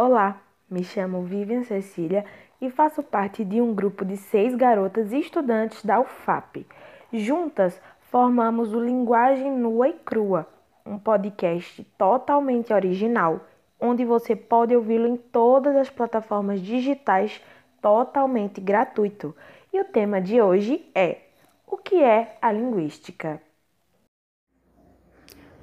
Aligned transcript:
Olá, 0.00 0.40
me 0.70 0.84
chamo 0.84 1.24
Vivian 1.24 1.64
Cecília 1.64 2.24
e 2.60 2.70
faço 2.70 3.02
parte 3.02 3.44
de 3.44 3.60
um 3.60 3.74
grupo 3.74 4.04
de 4.04 4.16
seis 4.16 4.54
garotas 4.54 5.12
estudantes 5.12 5.84
da 5.84 5.98
UFAP. 5.98 6.64
Juntas 7.12 7.82
formamos 8.02 8.72
o 8.72 8.78
Linguagem 8.78 9.50
Nua 9.50 9.88
e 9.88 9.94
Crua, 9.94 10.46
um 10.86 10.96
podcast 10.96 11.82
totalmente 11.98 12.72
original, 12.72 13.40
onde 13.80 14.04
você 14.04 14.36
pode 14.36 14.72
ouvi-lo 14.72 15.08
em 15.08 15.16
todas 15.16 15.74
as 15.74 15.90
plataformas 15.90 16.60
digitais 16.60 17.42
totalmente 17.82 18.60
gratuito. 18.60 19.34
E 19.72 19.80
o 19.80 19.84
tema 19.84 20.20
de 20.20 20.40
hoje 20.40 20.88
é: 20.94 21.22
O 21.66 21.76
que 21.76 22.00
é 22.00 22.36
a 22.40 22.52
linguística? 22.52 23.42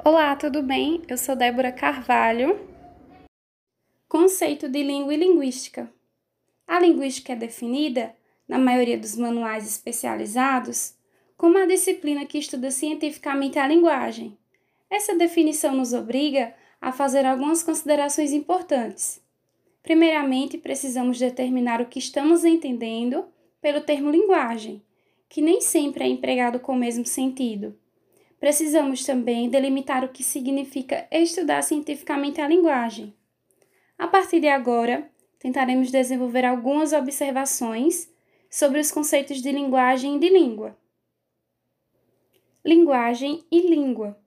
Olá, 0.04 0.36
tudo 0.36 0.62
bem? 0.62 1.04
Eu 1.08 1.18
sou 1.18 1.38
Débora 1.38 1.72
Carvalho. 1.72 2.75
Conceito 4.18 4.70
de 4.70 4.82
língua 4.82 5.14
e 5.14 5.18
linguística. 5.18 5.92
A 6.66 6.80
linguística 6.80 7.34
é 7.34 7.36
definida, 7.36 8.16
na 8.48 8.58
maioria 8.58 8.98
dos 8.98 9.18
manuais 9.18 9.68
especializados, 9.68 10.96
como 11.36 11.58
a 11.58 11.66
disciplina 11.66 12.26
que 12.26 12.38
estuda 12.38 12.72
cientificamente 12.72 13.60
a 13.60 13.68
linguagem. 13.68 14.38
Essa 14.90 15.14
definição 15.18 15.76
nos 15.76 15.92
obriga 15.92 16.54
a 16.80 16.94
fazer 16.94 17.26
algumas 17.26 17.62
considerações 17.62 18.32
importantes. 18.32 19.22
Primeiramente, 19.84 20.58
precisamos 20.58 21.20
determinar 21.20 21.82
o 21.82 21.88
que 21.88 22.00
estamos 22.00 22.46
entendendo 22.46 23.26
pelo 23.60 23.82
termo 23.82 24.10
linguagem, 24.10 24.82
que 25.28 25.42
nem 25.42 25.60
sempre 25.60 26.06
é 26.06 26.08
empregado 26.08 26.58
com 26.62 26.72
o 26.72 26.80
mesmo 26.80 27.06
sentido. 27.06 27.78
Precisamos 28.40 29.04
também 29.04 29.50
delimitar 29.50 30.06
o 30.06 30.10
que 30.10 30.24
significa 30.24 31.06
estudar 31.12 31.62
cientificamente 31.64 32.40
a 32.40 32.48
linguagem. 32.48 33.14
A 33.98 34.08
partir 34.08 34.40
de 34.40 34.48
agora, 34.48 35.10
tentaremos 35.40 35.92
desenvolver 35.92 36.46
algumas 36.46 36.92
observações 36.92 38.12
sobre 38.50 38.80
os 38.80 38.92
conceitos 38.92 39.42
de 39.42 39.52
linguagem 39.52 40.18
e 40.18 40.20
de 40.20 40.30
língua. 40.30 40.78
Linguagem 42.64 43.44
e 43.52 43.62
língua. 43.62 44.20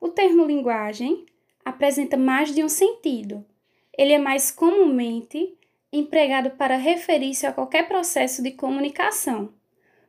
O 0.00 0.08
termo 0.08 0.44
linguagem 0.44 1.26
apresenta 1.64 2.16
mais 2.16 2.54
de 2.54 2.64
um 2.64 2.68
sentido. 2.68 3.44
Ele 3.96 4.12
é 4.12 4.18
mais 4.18 4.50
comumente 4.50 5.56
empregado 5.92 6.50
para 6.50 6.76
referir-se 6.76 7.46
a 7.46 7.52
qualquer 7.52 7.88
processo 7.88 8.42
de 8.42 8.52
comunicação, 8.52 9.52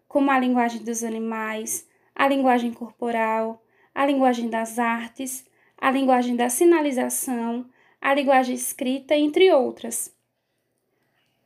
como 0.08 0.32
a 0.32 0.40
linguagem 0.40 0.84
dos 0.84 1.04
animais, 1.04 1.88
a 2.16 2.28
linguagem 2.28 2.74
corporal, 2.74 3.64
a 3.94 4.06
linguagem 4.06 4.50
das 4.50 4.80
artes, 4.80 5.46
a 5.78 5.92
linguagem 5.92 6.36
da 6.36 6.50
sinalização, 6.50 7.70
a 8.02 8.14
linguagem 8.14 8.56
escrita, 8.56 9.16
entre 9.16 9.52
outras. 9.52 10.16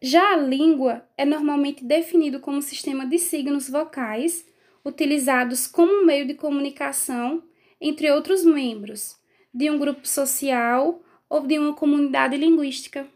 Já 0.02 0.34
a 0.34 0.38
língua 0.38 1.08
é 1.18 1.26
normalmente 1.26 1.86
definido 1.86 2.40
como 2.40 2.58
um 2.58 2.62
sistema 2.62 3.06
de 3.06 3.20
signos 3.20 3.70
vocais 3.70 4.46
utilizados 4.84 5.68
como 5.68 6.06
meio 6.06 6.26
de 6.26 6.34
comunicação 6.34 7.44
entre 7.80 8.12
outros 8.12 8.44
membros 8.44 9.20
de 9.54 9.70
um 9.70 9.78
grupo 9.78 10.08
social 10.08 11.02
ou 11.30 11.46
de 11.46 11.60
uma 11.60 11.74
comunidade 11.74 12.36
linguística. 12.36 13.08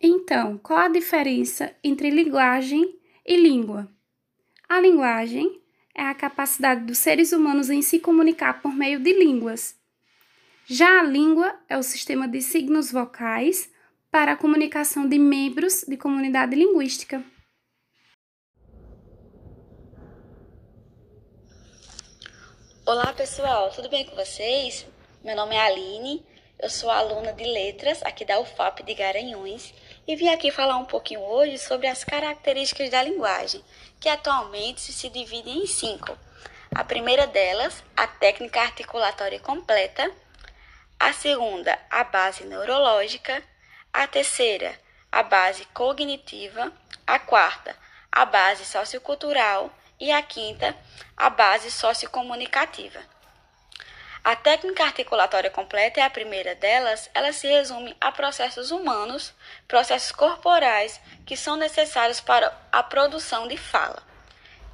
Então, 0.00 0.58
qual 0.58 0.80
a 0.80 0.88
diferença 0.88 1.74
entre 1.82 2.10
linguagem 2.10 2.98
e 3.24 3.36
língua? 3.36 3.88
A 4.68 4.80
linguagem 4.80 5.60
é 5.94 6.02
a 6.02 6.14
capacidade 6.14 6.84
dos 6.84 6.98
seres 6.98 7.32
humanos 7.32 7.70
em 7.70 7.80
se 7.80 8.00
comunicar 8.00 8.60
por 8.60 8.74
meio 8.74 8.98
de 8.98 9.12
línguas. 9.12 9.78
Já 10.66 11.00
a 11.00 11.02
língua 11.02 11.54
é 11.68 11.76
o 11.76 11.82
sistema 11.82 12.26
de 12.26 12.40
signos 12.40 12.90
vocais 12.90 13.70
para 14.10 14.32
a 14.32 14.36
comunicação 14.36 15.06
de 15.06 15.18
membros 15.18 15.84
de 15.86 15.94
comunidade 15.94 16.56
linguística. 16.56 17.22
Olá 22.86 23.12
pessoal, 23.12 23.70
tudo 23.72 23.90
bem 23.90 24.06
com 24.06 24.16
vocês? 24.16 24.86
Meu 25.22 25.36
nome 25.36 25.54
é 25.54 25.60
Aline, 25.60 26.24
eu 26.58 26.70
sou 26.70 26.90
aluna 26.90 27.34
de 27.34 27.44
letras 27.44 28.02
aqui 28.02 28.24
da 28.24 28.40
UFAP 28.40 28.84
de 28.84 28.94
Garanhuns 28.94 29.74
e 30.08 30.16
vim 30.16 30.28
aqui 30.28 30.50
falar 30.50 30.78
um 30.78 30.86
pouquinho 30.86 31.20
hoje 31.20 31.58
sobre 31.58 31.88
as 31.88 32.04
características 32.04 32.88
da 32.88 33.02
linguagem, 33.02 33.62
que 34.00 34.08
atualmente 34.08 34.80
se 34.80 35.10
dividem 35.10 35.58
em 35.58 35.66
cinco. 35.66 36.16
A 36.74 36.82
primeira 36.82 37.26
delas, 37.26 37.84
a 37.94 38.06
técnica 38.06 38.62
articulatória 38.62 39.38
completa, 39.40 40.10
a 40.98 41.12
segunda, 41.12 41.78
a 41.90 42.04
base 42.04 42.44
neurológica, 42.44 43.42
a 43.92 44.06
terceira, 44.06 44.78
a 45.10 45.22
base 45.22 45.64
cognitiva, 45.66 46.72
a 47.06 47.18
quarta, 47.18 47.76
a 48.10 48.24
base 48.24 48.64
sociocultural 48.64 49.70
e 50.00 50.10
a 50.10 50.22
quinta, 50.22 50.76
a 51.16 51.30
base 51.30 51.70
sociocomunicativa. 51.70 53.00
A 54.24 54.34
técnica 54.34 54.84
articulatória 54.84 55.50
completa 55.50 56.00
é 56.00 56.02
a 56.02 56.08
primeira 56.08 56.54
delas, 56.54 57.10
ela 57.12 57.30
se 57.32 57.46
resume 57.46 57.94
a 58.00 58.10
processos 58.10 58.70
humanos, 58.70 59.34
processos 59.68 60.12
corporais 60.12 60.98
que 61.26 61.36
são 61.36 61.56
necessários 61.56 62.20
para 62.20 62.50
a 62.72 62.82
produção 62.82 63.46
de 63.46 63.58
fala. 63.58 64.02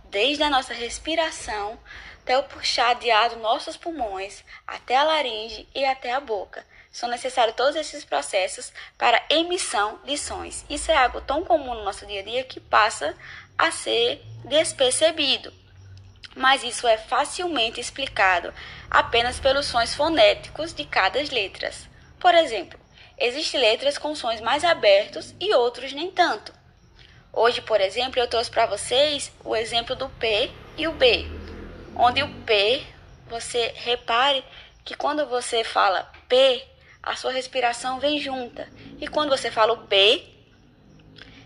Desde 0.04 0.44
a 0.44 0.50
nossa 0.50 0.72
respiração 0.72 1.81
até 2.30 2.38
o 2.38 2.44
puxar 2.44 2.94
de 2.94 3.10
ar 3.10 3.30
dos 3.30 3.38
nossos 3.38 3.76
pulmões, 3.76 4.44
até 4.64 4.96
a 4.96 5.02
laringe 5.02 5.66
e 5.74 5.84
até 5.84 6.12
a 6.12 6.20
boca. 6.20 6.64
São 6.92 7.08
necessários 7.08 7.56
todos 7.56 7.74
esses 7.74 8.04
processos 8.04 8.72
para 8.96 9.20
emissão 9.28 9.98
de 10.04 10.16
sons. 10.16 10.64
Isso 10.70 10.92
é 10.92 10.96
algo 10.96 11.20
tão 11.20 11.44
comum 11.44 11.74
no 11.74 11.82
nosso 11.82 12.06
dia 12.06 12.20
a 12.20 12.22
dia 12.22 12.44
que 12.44 12.60
passa 12.60 13.16
a 13.58 13.72
ser 13.72 14.22
despercebido. 14.44 15.52
Mas 16.36 16.62
isso 16.62 16.86
é 16.86 16.96
facilmente 16.96 17.80
explicado 17.80 18.54
apenas 18.88 19.40
pelos 19.40 19.66
sons 19.66 19.92
fonéticos 19.92 20.72
de 20.72 20.84
cada 20.84 21.19
letra. 21.19 21.72
Por 22.20 22.32
exemplo, 22.32 22.78
existem 23.19 23.60
letras 23.60 23.98
com 23.98 24.14
sons 24.14 24.40
mais 24.40 24.62
abertos 24.62 25.34
e 25.40 25.52
outros 25.52 25.92
nem 25.92 26.12
tanto. 26.12 26.54
Hoje, 27.32 27.60
por 27.60 27.80
exemplo, 27.80 28.20
eu 28.20 28.28
trouxe 28.28 28.52
para 28.52 28.66
vocês 28.66 29.32
o 29.44 29.56
exemplo 29.56 29.96
do 29.96 30.08
P 30.10 30.48
e 30.76 30.86
o 30.86 30.92
B 30.92 31.39
onde 32.00 32.22
o 32.22 32.28
P, 32.44 32.83
você 33.28 33.75
repare 33.77 34.43
que 34.84 34.97
quando 34.97 35.27
você 35.27 35.62
fala 35.62 36.11
P, 36.28 36.66
a 37.03 37.15
sua 37.15 37.31
respiração 37.31 38.00
vem 38.00 38.19
junta. 38.19 38.66
E 38.99 39.06
quando 39.06 39.28
você 39.28 39.50
fala 39.50 39.75
o 39.75 39.84
B, 39.84 40.25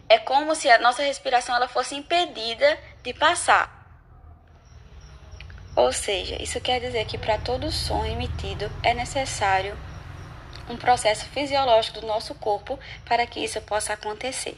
é 0.08 0.16
como 0.18 0.54
se 0.54 0.70
a 0.70 0.78
nossa 0.78 1.02
respiração 1.02 1.56
ela 1.56 1.66
fosse 1.66 1.96
impedida 1.96 2.78
de 3.02 3.12
passar. 3.12 3.82
Ou 5.74 5.92
seja, 5.92 6.40
isso 6.40 6.60
quer 6.60 6.80
dizer 6.80 7.04
que 7.06 7.18
para 7.18 7.36
todo 7.36 7.72
som 7.72 8.04
emitido 8.06 8.70
é 8.80 8.94
necessário 8.94 9.76
um 10.70 10.76
processo 10.76 11.26
fisiológico 11.26 12.00
do 12.00 12.06
nosso 12.06 12.32
corpo 12.36 12.78
para 13.04 13.26
que 13.26 13.40
isso 13.40 13.60
possa 13.62 13.92
acontecer. 13.92 14.56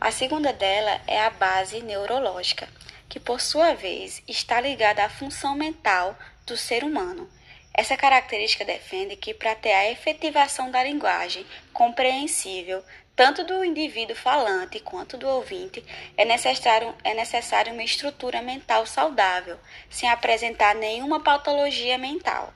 A 0.00 0.10
segunda 0.10 0.54
dela 0.54 1.02
é 1.06 1.20
a 1.20 1.30
base 1.30 1.82
neurológica 1.82 2.66
que 3.08 3.20
por 3.20 3.40
sua 3.40 3.74
vez 3.74 4.22
está 4.26 4.60
ligada 4.60 5.04
à 5.04 5.08
função 5.08 5.54
mental 5.54 6.18
do 6.46 6.56
ser 6.56 6.84
humano. 6.84 7.28
Essa 7.72 7.96
característica 7.96 8.64
defende 8.64 9.16
que 9.16 9.34
para 9.34 9.54
ter 9.54 9.72
a 9.72 9.90
efetivação 9.90 10.70
da 10.70 10.82
linguagem 10.82 11.44
compreensível 11.72 12.84
tanto 13.16 13.44
do 13.44 13.64
indivíduo 13.64 14.16
falante 14.16 14.80
quanto 14.80 15.16
do 15.16 15.28
ouvinte, 15.28 15.84
é 16.16 16.24
necessário, 16.24 16.94
é 17.04 17.14
necessário 17.14 17.72
uma 17.72 17.84
estrutura 17.84 18.42
mental 18.42 18.86
saudável, 18.86 19.56
sem 19.88 20.08
apresentar 20.08 20.74
nenhuma 20.74 21.20
patologia 21.20 21.96
mental. 21.96 22.52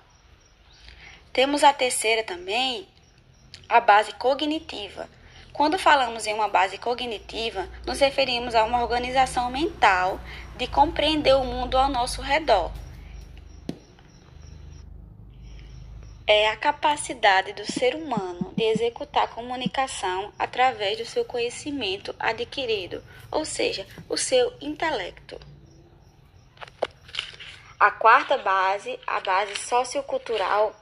Temos 1.32 1.62
a 1.62 1.72
terceira 1.72 2.24
também, 2.24 2.88
a 3.68 3.78
base 3.78 4.12
cognitiva, 4.14 5.08
quando 5.58 5.76
falamos 5.76 6.24
em 6.24 6.32
uma 6.32 6.46
base 6.46 6.78
cognitiva, 6.78 7.68
nos 7.84 7.98
referimos 7.98 8.54
a 8.54 8.62
uma 8.62 8.80
organização 8.80 9.50
mental 9.50 10.20
de 10.56 10.68
compreender 10.68 11.34
o 11.34 11.42
mundo 11.42 11.76
ao 11.76 11.88
nosso 11.88 12.22
redor. 12.22 12.70
É 16.24 16.48
a 16.48 16.56
capacidade 16.56 17.54
do 17.54 17.66
ser 17.66 17.96
humano 17.96 18.54
de 18.56 18.62
executar 18.62 19.24
a 19.24 19.26
comunicação 19.26 20.32
através 20.38 20.96
do 20.96 21.04
seu 21.04 21.24
conhecimento 21.24 22.14
adquirido, 22.20 23.02
ou 23.28 23.44
seja, 23.44 23.84
o 24.08 24.16
seu 24.16 24.52
intelecto. 24.60 25.40
A 27.80 27.90
quarta 27.90 28.38
base, 28.38 28.96
a 29.04 29.18
base 29.18 29.56
sociocultural, 29.56 30.72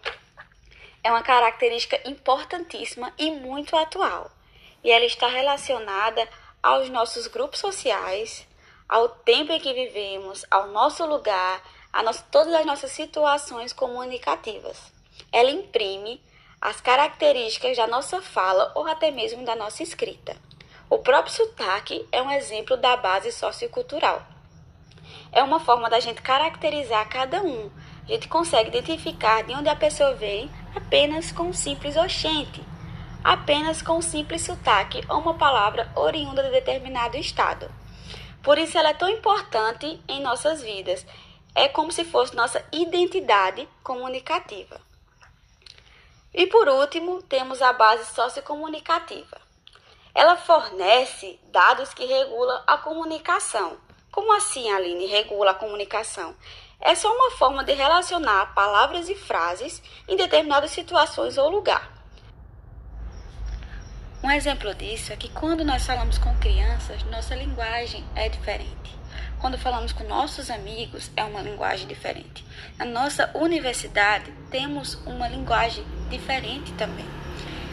é 1.02 1.10
uma 1.10 1.22
característica 1.22 1.98
importantíssima 2.06 3.10
e 3.16 3.30
muito 3.30 3.74
atual 3.74 4.36
e 4.86 4.90
ela 4.92 5.04
está 5.04 5.26
relacionada 5.26 6.28
aos 6.62 6.88
nossos 6.88 7.26
grupos 7.26 7.58
sociais, 7.58 8.46
ao 8.88 9.08
tempo 9.08 9.50
em 9.50 9.58
que 9.58 9.74
vivemos, 9.74 10.46
ao 10.48 10.68
nosso 10.68 11.04
lugar, 11.04 11.60
a 11.92 12.04
todas 12.30 12.54
as 12.54 12.64
nossas 12.64 12.92
situações 12.92 13.72
comunicativas. 13.72 14.92
Ela 15.32 15.50
imprime 15.50 16.22
as 16.60 16.80
características 16.80 17.76
da 17.76 17.88
nossa 17.88 18.22
fala 18.22 18.70
ou 18.76 18.86
até 18.86 19.10
mesmo 19.10 19.44
da 19.44 19.56
nossa 19.56 19.82
escrita. 19.82 20.36
O 20.88 20.98
próprio 20.98 21.34
sotaque 21.34 22.06
é 22.12 22.22
um 22.22 22.30
exemplo 22.30 22.76
da 22.76 22.96
base 22.96 23.32
sociocultural. 23.32 24.24
É 25.32 25.42
uma 25.42 25.58
forma 25.58 25.90
da 25.90 25.98
gente 25.98 26.22
caracterizar 26.22 27.08
cada 27.08 27.42
um. 27.42 27.72
A 28.04 28.12
gente 28.12 28.28
consegue 28.28 28.68
identificar 28.68 29.42
de 29.42 29.52
onde 29.52 29.68
a 29.68 29.74
pessoa 29.74 30.14
vem 30.14 30.48
apenas 30.76 31.32
com 31.32 31.48
um 31.48 31.52
simples 31.52 31.96
oxente, 31.96 32.62
apenas 33.26 33.82
com 33.82 33.94
um 33.94 34.02
simples 34.02 34.42
sotaque 34.42 35.04
ou 35.08 35.18
uma 35.18 35.34
palavra 35.34 35.90
oriunda 35.96 36.44
de 36.44 36.50
determinado 36.50 37.16
estado. 37.16 37.68
Por 38.40 38.56
isso 38.56 38.78
ela 38.78 38.90
é 38.90 38.94
tão 38.94 39.08
importante 39.08 40.00
em 40.06 40.22
nossas 40.22 40.62
vidas. 40.62 41.04
É 41.52 41.66
como 41.66 41.90
se 41.90 42.04
fosse 42.04 42.36
nossa 42.36 42.64
identidade 42.70 43.68
comunicativa. 43.82 44.80
E 46.32 46.46
por 46.46 46.68
último, 46.68 47.20
temos 47.20 47.60
a 47.60 47.72
base 47.72 48.14
sociocomunicativa. 48.14 49.40
Ela 50.14 50.36
fornece 50.36 51.40
dados 51.50 51.92
que 51.92 52.04
regulam 52.04 52.62
a 52.64 52.78
comunicação. 52.78 53.76
Como 54.12 54.32
assim, 54.36 54.70
Aline, 54.70 55.06
regula 55.06 55.50
a 55.50 55.54
comunicação? 55.54 56.36
É 56.80 56.94
só 56.94 57.12
uma 57.12 57.32
forma 57.32 57.64
de 57.64 57.72
relacionar 57.72 58.54
palavras 58.54 59.08
e 59.08 59.16
frases 59.16 59.82
em 60.06 60.14
determinadas 60.14 60.70
situações 60.70 61.36
ou 61.36 61.50
lugar. 61.50 61.95
Um 64.22 64.30
exemplo 64.30 64.74
disso 64.74 65.12
é 65.12 65.16
que 65.16 65.28
quando 65.28 65.64
nós 65.64 65.86
falamos 65.86 66.18
com 66.18 66.34
crianças, 66.38 67.04
nossa 67.04 67.34
linguagem 67.34 68.04
é 68.14 68.28
diferente. 68.28 68.96
Quando 69.40 69.58
falamos 69.58 69.92
com 69.92 70.04
nossos 70.04 70.50
amigos, 70.50 71.10
é 71.16 71.22
uma 71.22 71.42
linguagem 71.42 71.86
diferente. 71.86 72.44
Na 72.78 72.84
nossa 72.84 73.30
universidade, 73.34 74.32
temos 74.50 74.94
uma 75.06 75.28
linguagem 75.28 75.84
diferente 76.08 76.72
também. 76.72 77.06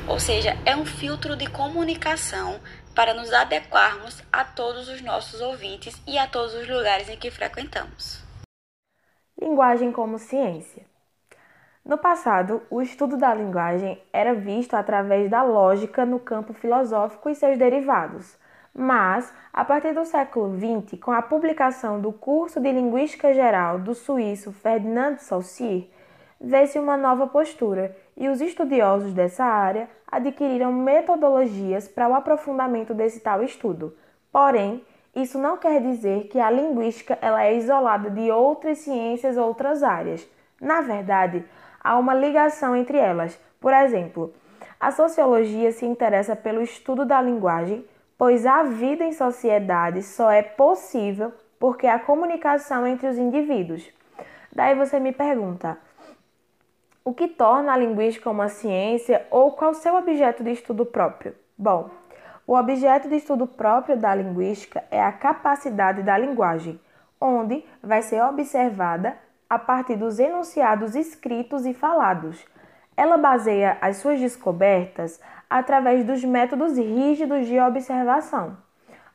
Ou 0.08 0.20
seja, 0.20 0.58
é 0.66 0.76
um 0.76 0.86
filtro 0.86 1.36
de 1.36 1.48
comunicação 1.48 2.60
para 2.94 3.14
nos 3.14 3.32
adequarmos 3.34 4.22
a 4.32 4.44
todos 4.44 4.90
os 4.90 5.02
nossos 5.02 5.40
ouvintes 5.42 6.00
e 6.06 6.18
a 6.18 6.28
todos 6.28 6.54
os 6.54 6.68
lugares 6.68 7.10
em 7.10 7.18
que 7.18 7.32
frequentamos. 7.32 8.22
Linguagem 9.42 9.92
como 9.92 10.20
ciência. 10.20 10.93
No 11.86 11.98
passado, 11.98 12.62
o 12.70 12.82
estudo 12.82 13.18
da 13.18 13.34
linguagem 13.34 14.02
era 14.14 14.34
visto 14.34 14.74
através 14.74 15.30
da 15.30 15.44
lógica 15.44 16.06
no 16.06 16.18
campo 16.18 16.54
filosófico 16.54 17.30
e 17.30 17.36
seus 17.36 17.58
derivados. 17.58 18.38
Mas, 18.74 19.34
a 19.52 19.66
partir 19.66 19.94
do 19.94 20.06
século 20.06 20.58
XX, 20.58 20.98
com 20.98 21.12
a 21.12 21.22
publicação 21.22 22.00
do 22.00 22.14
curso 22.14 22.62
de 22.62 22.72
Linguística 22.72 23.34
Geral 23.34 23.80
do 23.80 23.94
suíço 23.94 24.54
Ferdinand 24.54 25.18
Saussure, 25.18 25.92
vê-se 26.40 26.80
uma 26.80 26.96
nova 26.96 27.28
postura 27.28 27.94
e 28.16 28.30
os 28.30 28.40
estudiosos 28.40 29.14
dessa 29.14 29.44
área 29.44 29.90
adquiriram 30.10 30.72
metodologias 30.72 31.86
para 31.88 32.08
o 32.08 32.16
aprofundamento 32.16 32.94
desse 32.94 33.20
tal 33.20 33.44
estudo. 33.44 33.94
Porém, 34.32 34.82
isso 35.14 35.38
não 35.38 35.58
quer 35.58 35.82
dizer 35.82 36.30
que 36.30 36.40
a 36.40 36.50
linguística 36.50 37.20
ela 37.22 37.44
é 37.44 37.58
isolada 37.58 38.10
de 38.10 38.32
outras 38.32 38.78
ciências 38.78 39.36
ou 39.36 39.48
outras 39.48 39.84
áreas. 39.84 40.26
Na 40.60 40.80
verdade, 40.80 41.44
há 41.84 41.98
uma 41.98 42.14
ligação 42.14 42.76
entre 42.76 42.98
elas. 42.98 43.40
Por 43.60 43.74
exemplo, 43.74 44.34
a 44.80 44.92
sociologia 44.92 45.72
se 45.72 45.86
interessa 45.86 46.36
pelo 46.36 46.62
estudo 46.62 47.06
da 47.06 47.22
linguagem, 47.22 47.86
pois 48.18 48.46
a 48.46 48.64
vida 48.64 49.04
em 49.04 49.12
sociedade 49.12 50.02
só 50.02 50.32
é 50.32 50.42
possível 50.42 51.34
porque 51.60 51.88
há 51.88 52.00
comunicação 52.00 52.86
entre 52.86 53.08
os 53.08 53.18
indivíduos. 53.18 53.90
Daí 54.52 54.76
você 54.76 55.00
me 55.00 55.12
pergunta: 55.12 55.78
o 57.04 57.14
que 57.14 57.28
torna 57.28 57.74
a 57.74 57.78
linguística 57.78 58.30
uma 58.30 58.50
ciência 58.50 59.26
ou 59.32 59.52
qual 59.52 59.74
seu 59.74 59.96
objeto 59.96 60.44
de 60.44 60.52
estudo 60.52 60.86
próprio? 60.86 61.36
Bom, 61.58 61.90
o 62.46 62.56
objeto 62.56 63.08
de 63.08 63.16
estudo 63.16 63.48
próprio 63.48 63.98
da 63.98 64.14
linguística 64.14 64.84
é 64.92 65.02
a 65.02 65.12
capacidade 65.12 66.04
da 66.04 66.18
linguagem, 66.18 66.80
onde 67.20 67.64
vai 67.82 68.02
ser 68.02 68.22
observada 68.22 69.18
a 69.54 69.60
partir 69.60 69.96
dos 69.96 70.18
enunciados 70.18 70.96
escritos 70.96 71.64
e 71.64 71.76
falados. 71.76 72.44
Ela 72.98 73.18
baseia 73.18 73.78
as 73.82 73.98
suas 73.98 74.20
descobertas 74.20 75.22
através 75.48 76.04
dos 76.04 76.24
métodos 76.24 76.76
rígidos 76.76 77.46
de 77.46 77.60
observação. 77.60 78.58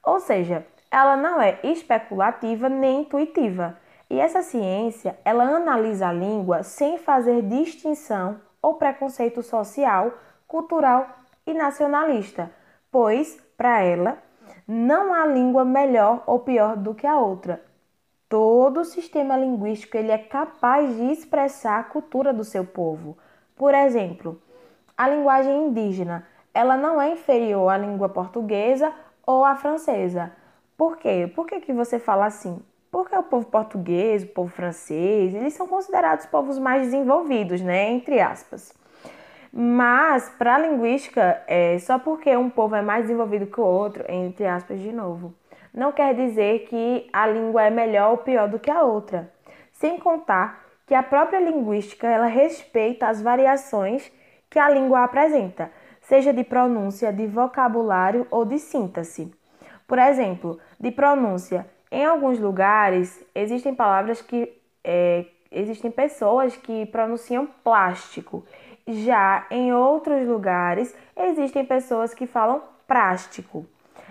Ou 0.00 0.20
seja, 0.20 0.64
ela 0.93 1.17
não 1.17 1.40
é 1.40 1.58
especulativa 1.64 2.69
nem 2.69 3.00
intuitiva. 3.00 3.76
E 4.08 4.20
essa 4.20 4.40
ciência, 4.40 5.19
ela 5.25 5.43
analisa 5.43 6.06
a 6.06 6.12
língua 6.12 6.62
sem 6.62 6.99
fazer 6.99 7.43
distinção 7.43 8.41
ou 8.62 8.75
preconceito 8.75 9.43
social, 9.43 10.12
cultural 10.46 11.08
e 11.44 11.52
nacionalista, 11.52 12.49
pois, 12.93 13.37
para 13.56 13.82
ela, 13.82 14.19
não 14.69 15.12
há 15.12 15.26
língua 15.26 15.64
melhor 15.64 16.23
ou 16.26 16.38
pior 16.38 16.76
do 16.76 16.94
que 16.94 17.08
a 17.08 17.19
outra. 17.19 17.68
Todo 18.28 18.80
o 18.80 18.84
sistema 18.84 19.38
linguístico 19.38 19.96
ele 19.96 20.12
é 20.12 20.19
capaz 20.19 20.94
de 20.94 21.12
expressar 21.12 21.80
a 21.80 21.84
cultura 21.84 22.30
do 22.30 22.44
seu 22.44 22.62
povo. 22.62 23.16
Por 23.56 23.75
exemplo, 23.75 24.38
a 24.96 25.08
linguagem 25.08 25.66
indígena, 25.66 26.26
ela 26.52 26.76
não 26.76 27.00
é 27.00 27.12
inferior 27.12 27.70
à 27.70 27.78
língua 27.78 28.08
portuguesa 28.08 28.92
ou 29.26 29.44
à 29.46 29.56
francesa. 29.56 30.30
Por 30.76 30.98
quê? 30.98 31.30
Por 31.34 31.46
que, 31.46 31.60
que 31.60 31.72
você 31.72 31.98
fala 31.98 32.26
assim? 32.26 32.60
Porque 32.90 33.16
o 33.16 33.22
povo 33.22 33.46
português, 33.46 34.25
o 34.25 34.28
povo 34.28 34.50
francês, 34.50 35.34
eles 35.34 35.54
são 35.54 35.66
considerados 35.66 36.26
povos 36.26 36.58
mais 36.58 36.82
desenvolvidos, 36.82 37.62
né? 37.62 37.90
Entre 37.90 38.20
aspas. 38.20 38.74
Mas, 39.50 40.28
para 40.38 40.56
a 40.56 40.58
linguística, 40.58 41.42
é 41.46 41.78
só 41.78 41.98
porque 41.98 42.36
um 42.36 42.50
povo 42.50 42.74
é 42.74 42.82
mais 42.82 43.04
desenvolvido 43.04 43.46
que 43.46 43.60
o 43.60 43.64
outro, 43.64 44.04
entre 44.08 44.46
aspas 44.46 44.78
de 44.81 44.92
novo, 44.92 45.34
não 45.78 45.92
quer 45.92 46.14
dizer 46.14 46.66
que 46.66 47.08
a 47.12 47.26
língua 47.26 47.62
é 47.62 47.70
melhor 47.70 48.10
ou 48.10 48.19
pior 48.19 48.48
do 48.48 48.58
que 48.58 48.70
a 48.70 48.82
outra. 48.82 49.32
Sem 49.72 49.98
contar 49.98 50.66
que 50.86 50.94
a 50.94 51.02
própria 51.02 51.38
linguística 51.38 52.06
ela 52.06 52.26
respeita 52.26 53.06
as 53.06 53.22
variações 53.22 54.10
que 54.50 54.58
a 54.58 54.69
língua 54.69 55.04
apresenta, 55.04 55.70
seja 56.00 56.32
de 56.32 56.42
pronúncia, 56.42 57.12
de 57.12 57.26
vocabulário 57.26 58.26
ou 58.30 58.44
de 58.44 58.58
síntese. 58.58 59.32
Por 59.86 59.98
exemplo, 59.98 60.58
de 60.80 60.90
pronúncia, 60.90 61.66
em 61.90 62.04
alguns 62.04 62.38
lugares 62.38 63.24
existem 63.34 63.74
palavras 63.74 64.20
que 64.20 64.52
é, 64.82 65.26
existem 65.50 65.90
pessoas 65.90 66.56
que 66.56 66.86
pronunciam 66.86 67.46
plástico 67.62 68.44
já 68.88 69.46
em 69.50 69.72
outros 69.72 70.26
lugares 70.26 70.94
existem 71.14 71.64
pessoas 71.64 72.14
que 72.14 72.26
falam 72.26 72.62
prástico. 72.86 73.67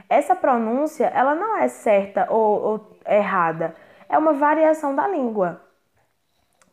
Essa 0.09 0.35
pronúncia 0.35 1.07
ela 1.07 1.35
não 1.35 1.57
é 1.57 1.67
certa 1.67 2.27
ou, 2.29 2.61
ou 2.61 2.97
errada, 3.05 3.75
é 4.07 4.17
uma 4.17 4.33
variação 4.33 4.95
da 4.95 5.07
língua. 5.07 5.61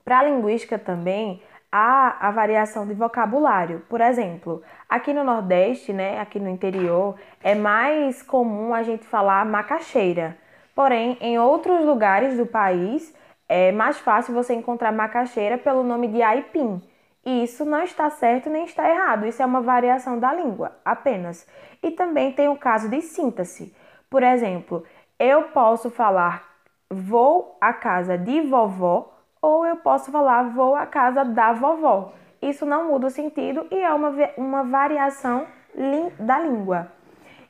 Para 0.04 0.20
a 0.20 0.22
linguística 0.22 0.78
também 0.78 1.42
há 1.72 2.28
a 2.28 2.30
variação 2.30 2.86
de 2.86 2.94
vocabulário. 2.94 3.82
Por 3.88 4.00
exemplo, 4.00 4.62
aqui 4.88 5.12
no 5.12 5.24
Nordeste, 5.24 5.92
né, 5.92 6.20
aqui 6.20 6.38
no 6.38 6.48
interior, 6.48 7.16
é 7.42 7.54
mais 7.54 8.22
comum 8.22 8.72
a 8.72 8.84
gente 8.84 9.04
falar 9.04 9.44
macaxeira. 9.44 10.36
Porém, 10.74 11.18
em 11.20 11.38
outros 11.38 11.84
lugares 11.84 12.36
do 12.36 12.46
país, 12.46 13.12
é 13.48 13.72
mais 13.72 13.98
fácil 13.98 14.34
você 14.34 14.54
encontrar 14.54 14.92
macaxeira 14.92 15.58
pelo 15.58 15.82
nome 15.82 16.06
de 16.08 16.22
aipim. 16.22 16.80
E 17.24 17.42
isso 17.44 17.64
não 17.64 17.82
está 17.82 18.10
certo 18.10 18.50
nem 18.50 18.64
está 18.64 18.88
errado, 18.88 19.26
isso 19.26 19.42
é 19.42 19.46
uma 19.46 19.60
variação 19.60 20.18
da 20.18 20.32
língua 20.32 20.72
apenas. 20.84 21.46
E 21.82 21.90
também 21.90 22.32
tem 22.32 22.48
o 22.48 22.56
caso 22.56 22.88
de 22.88 23.00
síntese. 23.00 23.74
Por 24.10 24.22
exemplo, 24.22 24.84
eu 25.18 25.44
posso 25.44 25.90
falar 25.90 26.54
vou 26.90 27.56
à 27.60 27.72
casa 27.72 28.16
de 28.16 28.42
vovó 28.42 29.12
ou 29.40 29.66
eu 29.66 29.76
posso 29.76 30.10
falar 30.10 30.44
vou 30.50 30.74
à 30.76 30.86
casa 30.86 31.24
da 31.24 31.52
vovó. 31.52 32.12
Isso 32.40 32.66
não 32.66 32.88
muda 32.88 33.06
o 33.06 33.10
sentido 33.10 33.66
e 33.70 33.76
é 33.76 33.92
uma, 33.92 34.12
uma 34.36 34.64
variação 34.64 35.46
da 36.18 36.38
língua. 36.38 36.92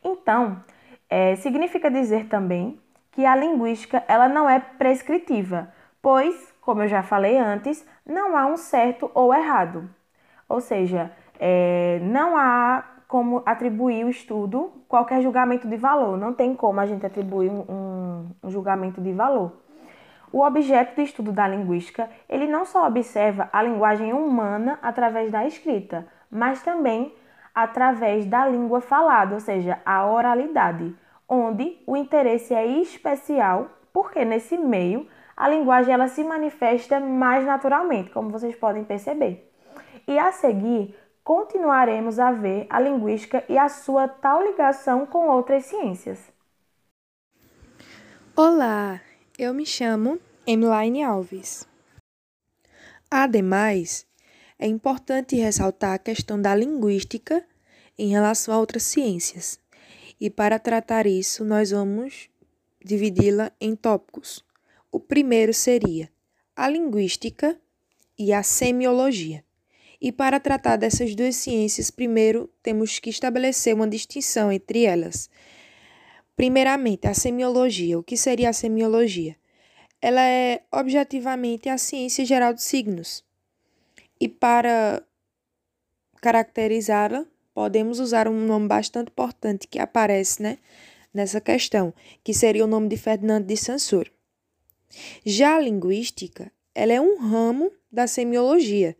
Então, 0.02 0.62
é, 1.10 1.34
significa 1.36 1.90
dizer 1.90 2.28
também 2.28 2.78
que 3.10 3.24
a 3.24 3.34
linguística 3.34 4.02
ela 4.08 4.28
não 4.28 4.48
é 4.48 4.58
prescritiva, 4.58 5.68
pois 6.00 6.53
como 6.64 6.82
eu 6.82 6.88
já 6.88 7.02
falei 7.02 7.38
antes, 7.38 7.86
não 8.06 8.36
há 8.36 8.46
um 8.46 8.56
certo 8.56 9.10
ou 9.14 9.34
errado. 9.34 9.88
Ou 10.48 10.60
seja, 10.60 11.12
é, 11.38 12.00
não 12.02 12.36
há 12.36 12.84
como 13.06 13.42
atribuir 13.44 14.04
o 14.04 14.08
estudo 14.08 14.72
qualquer 14.88 15.20
julgamento 15.20 15.68
de 15.68 15.76
valor. 15.76 16.16
Não 16.16 16.32
tem 16.32 16.54
como 16.54 16.80
a 16.80 16.86
gente 16.86 17.04
atribuir 17.04 17.50
um, 17.50 18.30
um 18.42 18.50
julgamento 18.50 19.00
de 19.00 19.12
valor. 19.12 19.52
O 20.32 20.42
objeto 20.42 20.96
de 20.96 21.02
estudo 21.02 21.32
da 21.32 21.46
linguística, 21.46 22.08
ele 22.28 22.46
não 22.46 22.64
só 22.64 22.88
observa 22.88 23.48
a 23.52 23.62
linguagem 23.62 24.12
humana 24.12 24.78
através 24.82 25.30
da 25.30 25.46
escrita, 25.46 26.06
mas 26.30 26.62
também 26.62 27.14
através 27.54 28.26
da 28.26 28.48
língua 28.48 28.80
falada, 28.80 29.34
ou 29.34 29.40
seja, 29.40 29.78
a 29.86 30.04
oralidade, 30.04 30.92
onde 31.28 31.78
o 31.86 31.96
interesse 31.96 32.52
é 32.52 32.66
especial, 32.66 33.68
porque 33.92 34.24
nesse 34.24 34.58
meio 34.58 35.06
a 35.36 35.48
linguagem 35.48 35.92
ela 35.92 36.08
se 36.08 36.22
manifesta 36.22 37.00
mais 37.00 37.44
naturalmente, 37.44 38.10
como 38.10 38.30
vocês 38.30 38.54
podem 38.54 38.84
perceber. 38.84 39.50
E 40.06 40.18
a 40.18 40.30
seguir, 40.32 40.94
continuaremos 41.22 42.18
a 42.18 42.30
ver 42.30 42.66
a 42.70 42.80
linguística 42.80 43.44
e 43.48 43.58
a 43.58 43.68
sua 43.68 44.06
tal 44.06 44.42
ligação 44.42 45.06
com 45.06 45.28
outras 45.28 45.64
ciências. 45.64 46.20
Olá, 48.36 49.00
eu 49.38 49.54
me 49.54 49.64
chamo 49.64 50.18
Emily 50.46 51.02
Alves. 51.02 51.66
Ademais, 53.10 54.06
é 54.58 54.66
importante 54.66 55.36
ressaltar 55.36 55.94
a 55.94 55.98
questão 55.98 56.40
da 56.40 56.54
linguística 56.54 57.44
em 57.98 58.08
relação 58.08 58.54
a 58.54 58.58
outras 58.58 58.82
ciências. 58.82 59.58
E 60.20 60.30
para 60.30 60.58
tratar 60.58 61.06
isso, 61.06 61.44
nós 61.44 61.70
vamos 61.70 62.28
dividi-la 62.84 63.52
em 63.60 63.74
tópicos. 63.74 64.44
O 64.94 65.00
primeiro 65.00 65.52
seria 65.52 66.08
a 66.54 66.68
linguística 66.68 67.60
e 68.16 68.32
a 68.32 68.44
semiologia. 68.44 69.44
E 70.00 70.12
para 70.12 70.38
tratar 70.38 70.76
dessas 70.76 71.16
duas 71.16 71.34
ciências, 71.34 71.90
primeiro 71.90 72.48
temos 72.62 73.00
que 73.00 73.10
estabelecer 73.10 73.74
uma 73.74 73.88
distinção 73.88 74.52
entre 74.52 74.84
elas. 74.84 75.28
Primeiramente, 76.36 77.08
a 77.08 77.12
semiologia. 77.12 77.98
O 77.98 78.04
que 78.04 78.16
seria 78.16 78.50
a 78.50 78.52
semiologia? 78.52 79.34
Ela 80.00 80.22
é 80.28 80.62
objetivamente 80.70 81.68
a 81.68 81.76
ciência 81.76 82.24
geral 82.24 82.54
dos 82.54 82.62
signos. 82.62 83.24
E 84.20 84.28
para 84.28 85.02
caracterizá-la, 86.22 87.26
podemos 87.52 87.98
usar 87.98 88.28
um 88.28 88.46
nome 88.46 88.68
bastante 88.68 89.10
importante 89.10 89.66
que 89.66 89.80
aparece 89.80 90.40
né, 90.40 90.58
nessa 91.12 91.40
questão, 91.40 91.92
que 92.22 92.32
seria 92.32 92.62
o 92.62 92.68
nome 92.68 92.88
de 92.88 92.96
Ferdinand 92.96 93.42
de 93.42 93.56
Saussure. 93.56 94.13
Já 95.24 95.56
a 95.56 95.60
linguística, 95.60 96.52
ela 96.74 96.92
é 96.92 97.00
um 97.00 97.18
ramo 97.18 97.70
da 97.90 98.06
semiologia, 98.06 98.96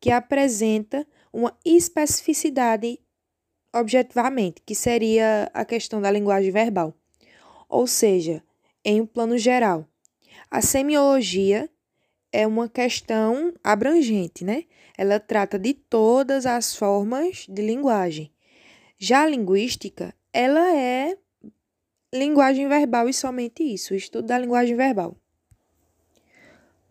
que 0.00 0.10
apresenta 0.10 1.06
uma 1.32 1.56
especificidade 1.64 2.98
objetivamente, 3.74 4.62
que 4.64 4.74
seria 4.74 5.50
a 5.54 5.64
questão 5.64 6.00
da 6.00 6.10
linguagem 6.10 6.50
verbal. 6.50 6.94
Ou 7.68 7.86
seja, 7.86 8.42
em 8.84 9.00
um 9.00 9.06
plano 9.06 9.38
geral, 9.38 9.86
a 10.50 10.60
semiologia 10.60 11.70
é 12.32 12.46
uma 12.46 12.68
questão 12.68 13.54
abrangente, 13.62 14.44
né? 14.44 14.64
Ela 14.96 15.20
trata 15.20 15.58
de 15.58 15.72
todas 15.74 16.46
as 16.46 16.74
formas 16.74 17.46
de 17.48 17.62
linguagem. 17.62 18.32
Já 18.98 19.22
a 19.22 19.26
linguística, 19.26 20.14
ela 20.32 20.74
é 20.76 21.16
linguagem 22.12 22.68
verbal 22.68 23.08
e 23.08 23.14
somente 23.14 23.62
isso, 23.62 23.94
o 23.94 23.96
estudo 23.96 24.26
da 24.26 24.38
linguagem 24.38 24.76
verbal. 24.76 25.16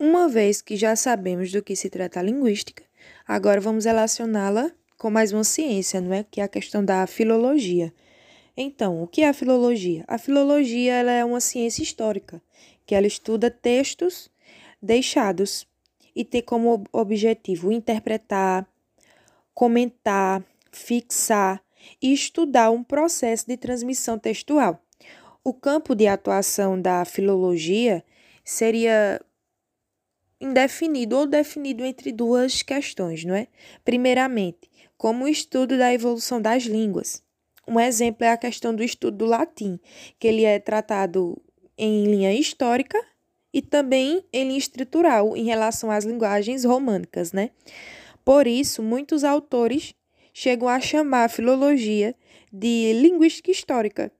Uma 0.04 0.28
vez 0.28 0.60
que 0.60 0.74
já 0.74 0.96
sabemos 0.96 1.52
do 1.52 1.62
que 1.62 1.76
se 1.76 1.88
trata 1.88 2.18
a 2.18 2.22
linguística, 2.24 2.82
agora 3.24 3.60
vamos 3.60 3.84
relacioná-la 3.84 4.68
com 4.98 5.08
mais 5.08 5.30
uma 5.30 5.44
ciência, 5.44 6.00
não 6.00 6.12
é? 6.12 6.26
Que 6.28 6.40
é 6.40 6.44
a 6.44 6.48
questão 6.48 6.84
da 6.84 7.06
filologia. 7.06 7.94
Então, 8.56 9.00
o 9.00 9.06
que 9.06 9.22
é 9.22 9.28
a 9.28 9.32
filologia? 9.32 10.04
A 10.08 10.18
filologia 10.18 10.94
ela 10.94 11.12
é 11.12 11.24
uma 11.24 11.38
ciência 11.40 11.84
histórica, 11.84 12.42
que 12.84 12.96
ela 12.96 13.06
estuda 13.06 13.48
textos 13.48 14.28
deixados 14.82 15.68
e 16.16 16.24
tem 16.24 16.42
como 16.42 16.82
objetivo 16.92 17.70
interpretar, 17.70 18.66
comentar, 19.54 20.44
fixar 20.72 21.62
e 22.02 22.12
estudar 22.12 22.72
um 22.72 22.82
processo 22.82 23.46
de 23.46 23.56
transmissão 23.56 24.18
textual. 24.18 24.82
O 25.44 25.54
campo 25.54 25.94
de 25.94 26.08
atuação 26.08 26.80
da 26.80 27.04
filologia 27.04 28.04
seria 28.44 29.20
indefinido 30.42 31.16
ou 31.16 31.26
definido 31.26 31.84
entre 31.84 32.10
duas 32.10 32.62
questões, 32.62 33.24
não 33.24 33.34
é? 33.34 33.46
Primeiramente, 33.84 34.68
como 34.98 35.24
o 35.24 35.28
estudo 35.28 35.78
da 35.78 35.94
evolução 35.94 36.42
das 36.42 36.64
línguas. 36.64 37.22
Um 37.66 37.78
exemplo 37.78 38.24
é 38.24 38.30
a 38.30 38.36
questão 38.36 38.74
do 38.74 38.82
estudo 38.82 39.18
do 39.18 39.24
latim, 39.24 39.78
que 40.18 40.26
ele 40.26 40.44
é 40.44 40.58
tratado 40.58 41.40
em 41.78 42.04
linha 42.04 42.34
histórica 42.34 42.98
e 43.54 43.62
também 43.62 44.24
em 44.32 44.44
linha 44.48 44.58
estrutural 44.58 45.36
em 45.36 45.44
relação 45.44 45.90
às 45.90 46.04
linguagens 46.04 46.64
românicas, 46.64 47.32
né? 47.32 47.50
Por 48.24 48.46
isso, 48.46 48.82
muitos 48.82 49.22
autores 49.22 49.94
chegam 50.32 50.68
a 50.68 50.80
chamar 50.80 51.24
a 51.24 51.28
filologia 51.28 52.14
de 52.52 52.92
linguística 52.94 53.50
histórica, 53.50 54.10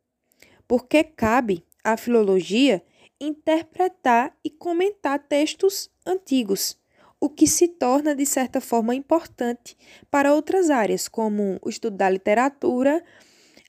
porque 0.68 1.02
cabe 1.02 1.64
à 1.82 1.96
filologia 1.96 2.82
interpretar 3.22 4.36
e 4.44 4.50
comentar 4.50 5.16
textos 5.20 5.88
antigos, 6.04 6.76
o 7.20 7.30
que 7.30 7.46
se 7.46 7.68
torna, 7.68 8.16
de 8.16 8.26
certa 8.26 8.60
forma, 8.60 8.96
importante 8.96 9.76
para 10.10 10.34
outras 10.34 10.70
áreas, 10.70 11.06
como 11.06 11.56
o 11.62 11.68
estudo 11.68 11.96
da 11.96 12.10
literatura 12.10 13.02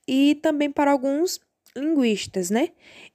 e 0.08 0.40
também 0.42 0.72
para 0.72 0.92
alguns 0.92 1.40
linguistas, 1.76 2.50
né? 2.50 2.70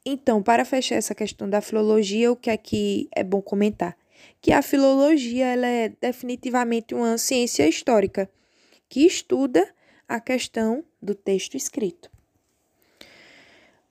Então, 0.07 0.41
para 0.41 0.65
fechar 0.65 0.95
essa 0.95 1.15
questão 1.15 1.51
da 1.51 1.61
filologia, 1.61 2.31
o 2.31 2.37
que 2.37 2.51
aqui 2.51 3.09
é 3.15 3.25
bom 3.25 3.43
comentar? 3.43 3.97
Que 4.41 4.53
a 4.53 4.63
filologia 4.63 5.47
ela 5.47 5.67
é 5.67 5.89
definitivamente 6.01 6.95
uma 6.95 7.19
ciência 7.19 7.69
histórica 7.69 8.31
que 8.89 9.05
estuda 9.05 9.69
a 10.07 10.21
questão 10.21 10.85
do 11.03 11.17
texto 11.17 11.57
escrito. 11.57 12.09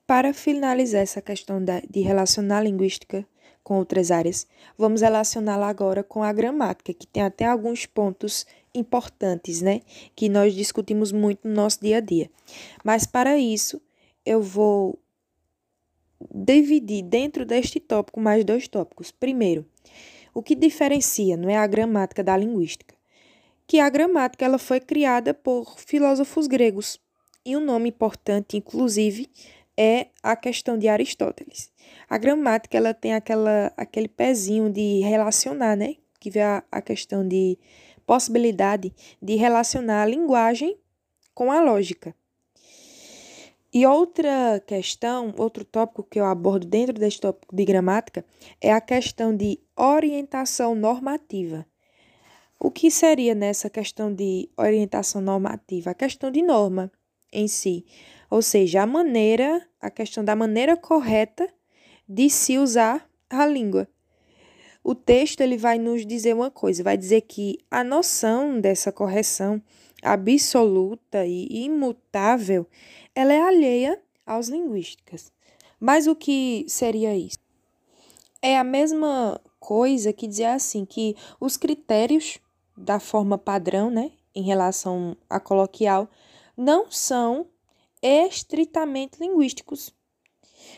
Para 0.08 0.34
finalizar 0.34 1.02
essa 1.02 1.22
questão 1.22 1.62
de 1.64 2.00
relacionar 2.00 2.60
a 2.60 2.64
linguística 2.64 3.28
com 3.62 3.78
outras 3.78 4.10
áreas, 4.10 4.48
vamos 4.78 5.02
relacioná-la 5.02 5.68
agora 5.68 6.02
com 6.02 6.24
a 6.24 6.32
gramática, 6.32 6.94
que 6.94 7.06
tem 7.06 7.22
até 7.22 7.44
alguns 7.44 7.86
pontos 7.86 8.48
importantes, 8.74 9.62
né? 9.62 9.82
Que 10.16 10.30
nós 10.30 10.54
discutimos 10.56 11.12
muito 11.12 11.46
no 11.46 11.54
nosso 11.54 11.82
dia 11.82 11.98
a 11.98 12.00
dia. 12.00 12.32
Mas 12.86 13.06
para 13.06 13.38
isso, 13.38 13.82
eu 14.26 14.42
vou 14.42 14.98
dividir 16.34 17.04
dentro 17.04 17.46
deste 17.46 17.78
tópico 17.78 18.22
mais 18.22 18.46
dois 18.46 18.66
tópicos. 18.66 19.12
Primeiro, 19.12 19.66
o 20.34 20.42
que 20.42 20.56
diferencia, 20.56 21.36
não 21.36 21.50
é 21.50 21.58
a 21.58 21.68
gramática 21.68 22.24
da 22.24 22.38
linguística? 22.38 22.96
Que 23.68 23.82
a 23.82 23.90
gramática 23.90 24.46
ela 24.46 24.58
foi 24.58 24.80
criada 24.80 25.34
por 25.34 25.78
filósofos 25.78 26.48
gregos. 26.48 26.98
E 27.46 27.56
um 27.56 27.62
nome 27.62 27.90
importante, 27.90 28.58
inclusive, 28.58 29.30
é 29.78 30.08
a 30.24 30.36
questão 30.36 30.78
de 30.78 30.88
Aristóteles. 30.88 31.72
A 32.10 32.18
gramática 32.18 32.76
ela 32.76 32.94
tem 32.94 33.14
aquela, 33.14 33.72
aquele 33.78 34.08
pezinho 34.08 34.70
de 34.70 35.02
relacionar, 35.02 35.76
né? 35.76 35.96
Que 36.20 36.32
vê 36.32 36.42
a, 36.42 36.64
a 36.72 36.82
questão 36.82 37.28
de 37.28 37.60
possibilidade 38.06 38.94
de 39.22 39.36
relacionar 39.36 40.04
a 40.04 40.06
linguagem 40.06 40.78
com 41.36 41.52
a 41.52 41.62
lógica. 41.62 42.16
E 43.74 43.86
outra 43.86 44.64
questão, 44.66 45.34
outro 45.38 45.64
tópico 45.64 46.02
que 46.04 46.20
eu 46.20 46.26
abordo 46.26 46.66
dentro 46.66 46.98
deste 46.98 47.22
tópico 47.22 47.56
de 47.56 47.66
gramática 47.66 48.26
é 48.60 48.72
a 48.72 48.82
questão 48.82 49.36
de 49.36 49.60
orientação 49.76 50.74
normativa. 50.74 51.66
O 52.60 52.72
que 52.72 52.90
seria 52.90 53.36
nessa 53.36 53.70
questão 53.70 54.12
de 54.12 54.50
orientação 54.58 55.22
normativa? 55.22 55.92
A 55.92 55.94
questão 55.94 56.32
de 56.32 56.42
norma 56.42 56.92
em 57.32 57.48
si. 57.48 57.86
Ou 58.30 58.42
seja, 58.42 58.84
a 58.84 58.86
maneira, 58.86 59.66
a 59.82 59.90
questão 59.90 60.24
da 60.24 60.36
maneira 60.36 60.76
correta 60.76 61.48
de 62.08 62.30
se 62.30 62.58
usar 62.58 63.10
a 63.30 63.46
língua. 63.46 63.88
O 64.84 64.96
texto 64.96 65.42
ele 65.42 65.58
vai 65.58 65.78
nos 65.78 66.06
dizer 66.06 66.34
uma 66.34 66.50
coisa, 66.50 66.84
vai 66.84 66.98
dizer 66.98 67.22
que 67.22 67.58
a 67.70 67.84
noção 67.84 68.60
dessa 68.60 68.92
correção 68.92 69.62
absoluta 70.02 71.26
e 71.26 71.48
imutável, 71.66 72.66
ela 73.14 73.34
é 73.34 73.42
alheia 73.42 74.02
aos 74.26 74.48
linguísticas. 74.48 75.32
Mas 75.80 76.08
o 76.08 76.16
que 76.16 76.66
seria 76.68 77.16
isso? 77.16 77.40
É 78.42 78.58
a 78.58 78.64
mesma 78.64 79.42
coisa 79.60 80.14
que 80.14 80.28
dizer 80.28 80.46
assim 80.46 80.86
que 80.86 81.16
os 81.40 81.58
critérios 81.58 82.40
da 82.78 83.00
forma 83.00 83.38
padrão, 83.38 83.90
né, 83.90 84.12
em 84.34 84.44
relação 84.44 85.18
a 85.30 85.40
coloquial, 85.40 86.10
não 86.56 86.90
são 86.92 87.48
estritamente 88.02 89.20
linguísticos, 89.20 89.94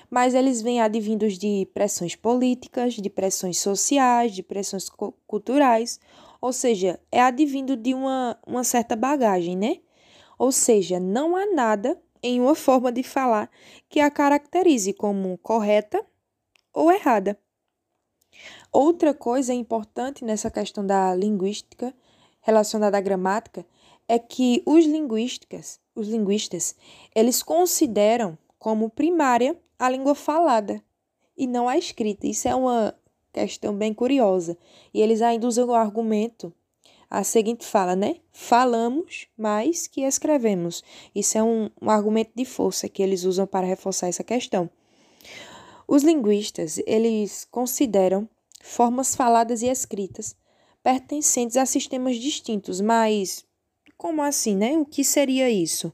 mas 0.09 0.33
eles 0.33 0.61
vêm 0.61 0.81
advindos 0.81 1.37
de 1.37 1.67
pressões 1.73 2.15
políticas, 2.15 2.93
de 2.93 3.09
pressões 3.09 3.59
sociais, 3.59 4.33
de 4.33 4.43
pressões 4.43 4.89
culturais, 5.27 5.99
ou 6.41 6.53
seja, 6.53 6.99
é 7.11 7.21
advindo 7.21 7.75
de 7.75 7.93
uma, 7.93 8.37
uma 8.45 8.63
certa 8.63 8.95
bagagem, 8.95 9.57
né? 9.57 9.79
Ou 10.37 10.51
seja, 10.51 10.99
não 10.99 11.35
há 11.35 11.45
nada 11.47 12.01
em 12.23 12.39
uma 12.39 12.55
forma 12.55 12.91
de 12.91 13.03
falar 13.03 13.49
que 13.89 13.99
a 13.99 14.09
caracterize 14.09 14.93
como 14.93 15.37
correta 15.39 16.05
ou 16.73 16.91
errada. 16.91 17.37
Outra 18.71 19.13
coisa 19.13 19.53
importante 19.53 20.23
nessa 20.23 20.49
questão 20.49 20.85
da 20.85 21.13
linguística 21.15 21.93
relacionada 22.41 22.97
à 22.97 23.01
gramática 23.01 23.65
é 24.07 24.17
que 24.17 24.63
os 24.65 24.85
linguísticas, 24.85 25.79
os 25.99 26.07
linguistas, 26.07 26.75
eles 27.15 27.43
consideram 27.43 28.37
como 28.57 28.89
primária 28.89 29.57
a 29.77 29.89
língua 29.89 30.15
falada 30.15 30.83
e 31.37 31.47
não 31.47 31.67
a 31.67 31.77
escrita. 31.77 32.27
Isso 32.27 32.47
é 32.47 32.55
uma 32.55 32.93
questão 33.31 33.73
bem 33.73 33.93
curiosa. 33.93 34.57
E 34.93 35.01
eles 35.01 35.21
ainda 35.21 35.47
usam 35.47 35.67
o 35.67 35.73
argumento 35.73 36.53
a 37.09 37.23
seguinte 37.23 37.65
fala, 37.65 37.95
né? 37.95 38.17
Falamos 38.31 39.27
mais 39.35 39.87
que 39.87 40.01
escrevemos. 40.01 40.83
Isso 41.15 41.37
é 41.37 41.43
um, 41.43 41.69
um 41.81 41.89
argumento 41.89 42.31
de 42.35 42.45
força 42.45 42.87
que 42.87 43.01
eles 43.01 43.23
usam 43.23 43.47
para 43.47 43.65
reforçar 43.65 44.07
essa 44.07 44.23
questão. 44.23 44.69
Os 45.87 46.03
linguistas, 46.03 46.79
eles 46.85 47.47
consideram 47.49 48.29
formas 48.61 49.15
faladas 49.15 49.63
e 49.63 49.67
escritas 49.67 50.35
pertencentes 50.83 51.57
a 51.57 51.65
sistemas 51.65 52.17
distintos, 52.17 52.79
mas 52.79 53.43
como 53.99 54.23
assim, 54.23 54.55
né? 54.55 54.77
O 54.77 54.85
que 54.85 55.03
seria 55.03 55.49
isso? 55.49 55.93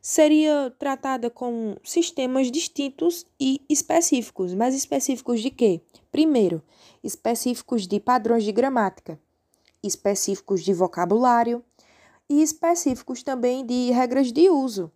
Seria 0.00 0.72
tratada 0.78 1.28
com 1.28 1.76
sistemas 1.82 2.52
distintos 2.52 3.26
e 3.38 3.60
específicos, 3.68 4.54
mas 4.54 4.76
específicos 4.76 5.40
de 5.40 5.50
quê? 5.50 5.80
Primeiro, 6.12 6.62
específicos 7.02 7.88
de 7.88 7.98
padrões 7.98 8.44
de 8.44 8.52
gramática, 8.52 9.18
específicos 9.82 10.62
de 10.62 10.72
vocabulário 10.72 11.64
e 12.28 12.42
específicos 12.42 13.24
também 13.24 13.66
de 13.66 13.90
regras 13.90 14.32
de 14.32 14.48
uso, 14.48 14.90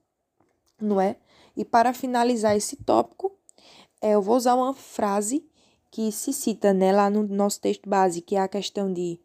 não 0.80 1.00
é? 1.00 1.16
E 1.56 1.64
para 1.64 1.92
finalizar 1.92 2.56
esse 2.56 2.76
tópico, 2.76 3.32
é, 4.00 4.12
eu 4.12 4.22
vou 4.22 4.36
usar 4.36 4.54
uma 4.54 4.72
frase 4.72 5.44
que 5.90 6.12
se 6.12 6.32
cita 6.32 6.72
né, 6.72 6.92
lá 6.92 7.10
no 7.10 7.26
nosso 7.26 7.60
texto 7.60 7.88
base, 7.88 8.20
que 8.20 8.36
é 8.36 8.40
a 8.40 8.46
questão 8.46 8.92
de 8.92 9.18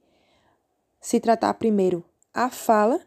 se 0.99 1.19
tratar 1.19 1.53
primeiro 1.53 2.03
a 2.33 2.49
fala 2.49 2.99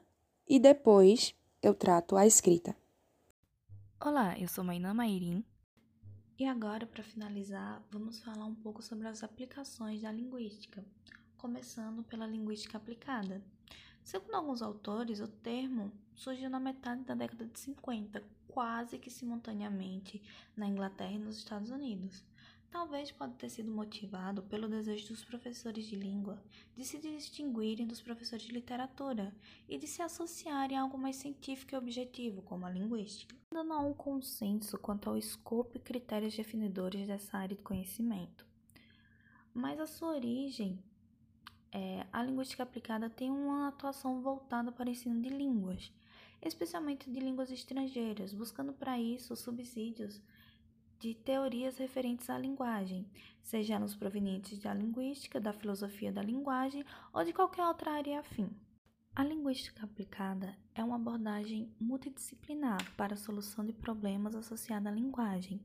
e 0.46 0.58
depois 0.58 1.34
eu 1.62 1.74
trato 1.74 2.16
a 2.16 2.26
escrita. 2.26 2.76
Olá, 3.98 4.38
eu 4.38 4.46
sou 4.46 4.62
Mainã 4.62 4.92
Mairim. 4.92 5.44
E 6.38 6.44
agora, 6.44 6.86
para 6.86 7.02
finalizar, 7.02 7.82
vamos 7.90 8.20
falar 8.20 8.44
um 8.44 8.54
pouco 8.54 8.82
sobre 8.82 9.06
as 9.08 9.22
aplicações 9.22 10.02
da 10.02 10.12
linguística, 10.12 10.84
começando 11.38 12.02
pela 12.02 12.26
linguística 12.26 12.76
aplicada. 12.76 13.42
Segundo 14.02 14.34
alguns 14.34 14.60
autores, 14.60 15.20
o 15.20 15.28
termo 15.28 15.90
surgiu 16.14 16.50
na 16.50 16.60
metade 16.60 17.04
da 17.04 17.14
década 17.14 17.46
de 17.46 17.58
50, 17.58 18.22
quase 18.48 18.98
que 18.98 19.10
simultaneamente 19.10 20.20
na 20.54 20.66
Inglaterra 20.66 21.12
e 21.12 21.18
nos 21.18 21.38
Estados 21.38 21.70
Unidos. 21.70 22.22
Talvez 22.74 23.12
pode 23.12 23.34
ter 23.34 23.48
sido 23.50 23.70
motivado 23.70 24.42
pelo 24.42 24.68
desejo 24.68 25.06
dos 25.06 25.24
professores 25.24 25.86
de 25.86 25.94
língua 25.94 26.42
de 26.76 26.84
se 26.84 26.98
distinguirem 26.98 27.86
dos 27.86 28.00
professores 28.00 28.44
de 28.44 28.50
literatura 28.50 29.32
e 29.68 29.78
de 29.78 29.86
se 29.86 30.02
associarem 30.02 30.76
a 30.76 30.82
algo 30.82 30.98
mais 30.98 31.14
científico 31.14 31.72
e 31.72 31.78
objetivo, 31.78 32.42
como 32.42 32.66
a 32.66 32.70
linguística. 32.70 33.32
Ainda 33.52 33.62
não 33.62 33.76
há 33.76 33.80
um 33.80 33.94
consenso 33.94 34.76
quanto 34.76 35.08
ao 35.08 35.16
escopo 35.16 35.76
e 35.76 35.80
critérios 35.80 36.36
definidores 36.36 37.06
dessa 37.06 37.38
área 37.38 37.56
de 37.56 37.62
conhecimento. 37.62 38.44
Mas 39.54 39.78
a 39.78 39.86
sua 39.86 40.08
origem 40.08 40.76
é, 41.70 42.04
a 42.12 42.24
linguística 42.24 42.64
aplicada 42.64 43.08
tem 43.08 43.30
uma 43.30 43.68
atuação 43.68 44.20
voltada 44.20 44.72
para 44.72 44.88
o 44.88 44.92
ensino 44.92 45.22
de 45.22 45.28
línguas, 45.28 45.92
especialmente 46.42 47.08
de 47.08 47.20
línguas 47.20 47.52
estrangeiras, 47.52 48.34
buscando 48.34 48.72
para 48.72 48.98
isso 48.98 49.36
subsídios 49.36 50.20
de 51.04 51.12
teorias 51.12 51.76
referentes 51.76 52.30
à 52.30 52.38
linguagem, 52.38 53.06
seja 53.42 53.78
nos 53.78 53.94
provenientes 53.94 54.58
da 54.58 54.72
linguística, 54.72 55.38
da 55.38 55.52
filosofia 55.52 56.10
da 56.10 56.22
linguagem 56.22 56.82
ou 57.12 57.22
de 57.22 57.30
qualquer 57.30 57.66
outra 57.66 57.90
área 57.90 58.20
afim. 58.20 58.48
A 59.14 59.22
linguística 59.22 59.84
aplicada 59.84 60.56
é 60.74 60.82
uma 60.82 60.96
abordagem 60.96 61.70
multidisciplinar 61.78 62.90
para 62.96 63.12
a 63.12 63.18
solução 63.18 63.66
de 63.66 63.72
problemas 63.74 64.34
associados 64.34 64.86
à 64.86 64.90
linguagem 64.90 65.60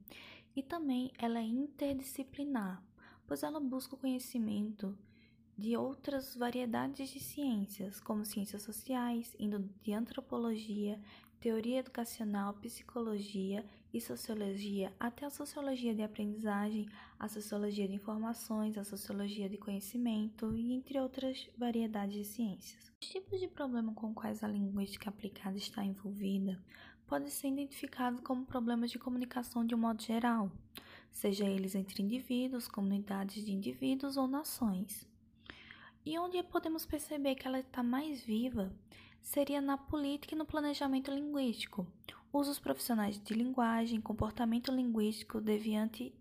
e 0.54 0.62
também 0.62 1.10
ela 1.18 1.40
é 1.40 1.44
interdisciplinar, 1.44 2.84
pois 3.26 3.42
ela 3.42 3.62
busca 3.62 3.96
o 3.96 3.98
conhecimento 3.98 4.94
de 5.58 5.78
outras 5.78 6.36
variedades 6.36 7.12
de 7.12 7.20
ciências, 7.22 8.02
como 8.02 8.26
ciências 8.26 8.62
sociais, 8.62 9.34
indo 9.40 9.60
de 9.82 9.94
antropologia, 9.94 11.00
teoria 11.40 11.80
educacional, 11.80 12.56
psicologia 12.56 13.66
e 13.94 14.00
sociologia, 14.00 14.94
até 15.00 15.26
a 15.26 15.30
sociologia 15.30 15.96
de 15.96 16.04
aprendizagem, 16.04 16.88
a 17.18 17.28
sociologia 17.28 17.88
de 17.88 17.96
informações, 17.96 18.78
a 18.78 18.84
sociologia 18.84 19.50
de 19.50 19.58
conhecimento 19.58 20.56
e 20.56 20.74
entre 20.74 21.00
outras 21.00 21.50
variedades 21.58 22.16
de 22.16 22.26
ciências. 22.26 22.92
Os 23.02 23.10
tipos 23.10 23.40
de 23.40 23.48
problema 23.48 23.94
com 23.94 24.14
quais 24.14 24.44
a 24.44 24.48
linguística 24.48 25.10
aplicada 25.10 25.58
está 25.58 25.84
envolvida 25.84 26.62
podem 27.08 27.30
ser 27.30 27.48
identificados 27.48 28.22
como 28.22 28.46
problemas 28.46 28.92
de 28.92 29.00
comunicação 29.00 29.66
de 29.66 29.74
um 29.74 29.80
modo 29.80 30.02
geral, 30.02 30.52
seja 31.12 31.46
eles 31.46 31.74
entre 31.74 32.04
indivíduos, 32.04 32.68
comunidades 32.68 33.44
de 33.44 33.52
indivíduos 33.52 34.16
ou 34.16 34.28
nações. 34.28 35.08
E 36.06 36.18
onde 36.20 36.42
podemos 36.44 36.86
perceber 36.86 37.36
que 37.36 37.48
ela 37.48 37.60
está 37.60 37.82
mais 37.82 38.22
viva 38.22 38.72
seria 39.22 39.60
na 39.60 39.78
política 39.78 40.36
e 40.36 40.38
no 40.38 40.46
planejamento 40.46 41.12
linguístico, 41.12 41.86
usos 42.32 42.60
profissionais 42.60 43.20
de 43.20 43.34
linguagem, 43.34 44.00
comportamento 44.00 44.72
linguístico 44.72 45.42
deviante 45.42 46.14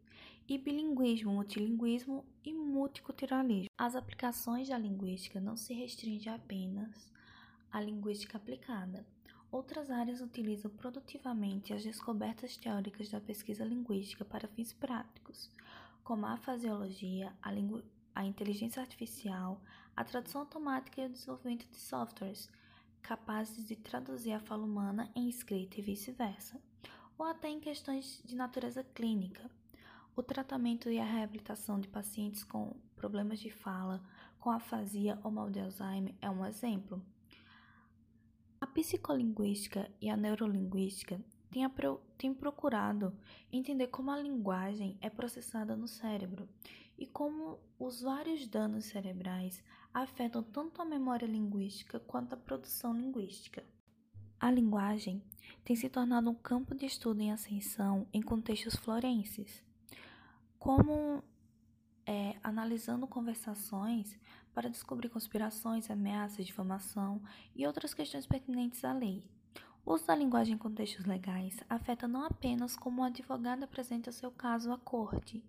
e 0.48 0.56
bilinguismo, 0.56 1.32
multilinguismo 1.32 2.24
e 2.42 2.52
multiculturalismo. 2.54 3.68
As 3.76 3.94
aplicações 3.94 4.68
da 4.68 4.78
linguística 4.78 5.38
não 5.38 5.56
se 5.56 5.74
restringem 5.74 6.32
apenas 6.32 7.12
à 7.70 7.80
linguística 7.80 8.38
aplicada. 8.38 9.06
Outras 9.50 9.90
áreas 9.90 10.20
utilizam 10.20 10.70
produtivamente 10.70 11.72
as 11.72 11.82
descobertas 11.82 12.56
teóricas 12.56 13.10
da 13.10 13.20
pesquisa 13.20 13.64
linguística 13.64 14.24
para 14.24 14.48
fins 14.48 14.72
práticos, 14.72 15.50
como 16.02 16.26
a 16.26 16.36
fasiologia, 16.38 17.32
a 17.42 17.50
a 18.14 18.24
inteligência 18.24 18.80
artificial, 18.80 19.60
a 19.94 20.02
tradução 20.02 20.40
automática 20.40 21.00
e 21.00 21.06
o 21.06 21.08
desenvolvimento 21.08 21.68
de 21.68 21.76
softwares 21.76 22.50
capazes 23.02 23.64
de 23.64 23.76
traduzir 23.76 24.32
a 24.32 24.40
fala 24.40 24.64
humana 24.64 25.10
em 25.14 25.28
escrita 25.28 25.78
e 25.78 25.82
vice-versa, 25.82 26.60
ou 27.16 27.26
até 27.26 27.48
em 27.48 27.60
questões 27.60 28.22
de 28.24 28.36
natureza 28.36 28.82
clínica. 28.82 29.50
O 30.14 30.22
tratamento 30.22 30.90
e 30.90 30.98
a 30.98 31.04
reabilitação 31.04 31.80
de 31.80 31.88
pacientes 31.88 32.42
com 32.44 32.74
problemas 32.96 33.38
de 33.38 33.50
fala, 33.50 34.02
com 34.38 34.50
afasia 34.50 35.18
ou 35.22 35.30
mal 35.30 35.50
de 35.50 35.60
Alzheimer 35.60 36.14
é 36.20 36.28
um 36.28 36.44
exemplo. 36.44 37.02
A 38.60 38.66
psicolinguística 38.66 39.90
e 40.00 40.10
a 40.10 40.16
neurolinguística 40.16 41.20
têm, 41.50 41.64
têm 42.16 42.34
procurado 42.34 43.16
entender 43.52 43.86
como 43.88 44.10
a 44.10 44.18
linguagem 44.18 44.98
é 45.00 45.08
processada 45.08 45.76
no 45.76 45.86
cérebro 45.86 46.48
e 46.98 47.06
como 47.06 47.60
os 47.78 48.02
vários 48.02 48.46
danos 48.46 48.86
cerebrais 48.86 49.62
afetam 49.92 50.42
tanto 50.42 50.80
a 50.80 50.84
memória 50.84 51.26
linguística 51.26 51.98
quanto 52.00 52.34
a 52.34 52.36
produção 52.36 52.92
linguística. 52.92 53.64
A 54.40 54.50
linguagem 54.50 55.22
tem 55.64 55.74
se 55.74 55.88
tornado 55.88 56.30
um 56.30 56.34
campo 56.34 56.74
de 56.74 56.86
estudo 56.86 57.20
em 57.20 57.32
ascensão 57.32 58.06
em 58.12 58.22
contextos 58.22 58.76
florenses, 58.76 59.64
como 60.58 61.22
é, 62.06 62.36
analisando 62.42 63.06
conversações 63.06 64.18
para 64.54 64.70
descobrir 64.70 65.08
conspirações, 65.08 65.90
ameaças, 65.90 66.46
difamação 66.46 67.22
e 67.54 67.66
outras 67.66 67.92
questões 67.92 68.26
pertinentes 68.26 68.84
à 68.84 68.92
lei. 68.92 69.22
O 69.84 69.94
uso 69.94 70.06
da 70.06 70.14
linguagem 70.14 70.54
em 70.54 70.58
contextos 70.58 71.06
legais 71.06 71.62
afeta 71.68 72.06
não 72.06 72.24
apenas 72.24 72.76
como 72.76 73.00
o 73.00 73.04
advogado 73.04 73.62
apresenta 73.64 74.12
seu 74.12 74.30
caso 74.30 74.70
à 74.70 74.76
corte, 74.76 75.42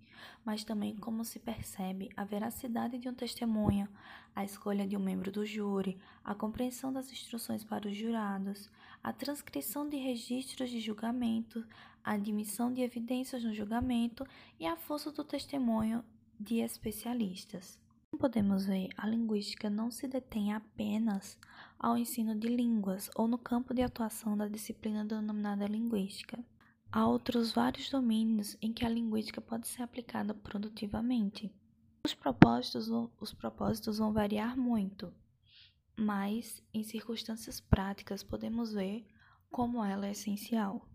mas 0.46 0.64
também 0.64 0.96
como 0.96 1.26
se 1.26 1.40
percebe 1.40 2.10
a 2.16 2.24
veracidade 2.24 2.98
de 2.98 3.10
um 3.10 3.14
testemunho, 3.14 3.88
a 4.34 4.46
escolha 4.46 4.88
de 4.88 4.96
um 4.96 5.00
membro 5.00 5.32
do 5.32 5.46
júri, 5.46 6.00
a 6.24 6.34
compreensão 6.34 6.94
das 6.94 7.12
instruções 7.12 7.64
para 7.64 7.88
os 7.88 7.96
jurados, 7.96 8.70
a 9.04 9.12
transcrição 9.12 9.88
de 9.88 9.98
registros 9.98 10.70
de 10.70 10.80
julgamento, 10.80 11.66
a 12.04 12.14
admissão 12.14 12.72
de 12.72 12.82
evidências 12.82 13.44
no 13.44 13.54
julgamento 13.54 14.26
e 14.60 14.66
a 14.66 14.76
força 14.76 15.12
do 15.12 15.24
testemunho 15.24 16.04
de 16.40 16.60
especialistas. 16.60 17.78
Como 18.10 18.22
podemos 18.22 18.66
ver, 18.66 18.90
a 18.98 19.06
linguística 19.06 19.70
não 19.70 19.92
se 19.92 20.08
detém 20.08 20.54
apenas 20.54 21.38
ao 21.80 21.98
ensino 21.98 22.36
de 22.36 22.50
línguas 22.50 23.10
ou 23.16 23.28
no 23.28 23.38
campo 23.38 23.74
de 23.74 23.82
atuação 23.82 24.36
da 24.36 24.48
disciplina 24.48 25.06
denominada 25.06 25.66
linguística. 25.66 26.38
Há 26.92 27.08
outros 27.08 27.54
vários 27.54 27.90
domínios 27.90 28.58
em 28.62 28.74
que 28.74 28.84
a 28.84 28.90
linguística 28.90 29.40
pode 29.40 29.68
ser 29.68 29.84
aplicada 29.84 30.34
produtivamente. 30.34 31.50
Os 32.04 32.14
propósitos, 32.14 32.90
vão, 32.90 33.10
os 33.20 33.34
propósitos 33.34 34.00
vão 34.00 34.12
variar 34.12 34.58
muito, 34.58 35.14
mas 35.98 36.62
em 36.74 36.84
circunstâncias 36.84 37.62
práticas 37.62 38.24
podemos 38.24 38.74
ver 38.74 39.06
como 39.50 39.84
ela 39.84 40.08
é 40.08 40.12
essencial. 40.12 40.86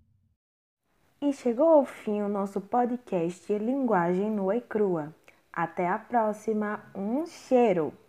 E 1.20 1.32
chegou 1.32 1.68
ao 1.68 1.84
fim 1.86 2.20
o 2.20 2.28
nosso 2.28 2.60
podcast 2.60 3.50
Linguagem 3.56 4.30
Nua 4.30 4.56
e 4.56 4.60
Crua. 4.60 5.14
Até 5.52 5.88
a 5.88 5.98
próxima, 5.98 6.84
um 6.94 7.24
cheiro! 7.24 8.03